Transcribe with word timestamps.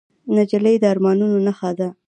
نجلۍ 0.35 0.75
د 0.79 0.83
ارمانونو 0.93 1.37
نښه 1.45 1.71
ده. 1.77 1.89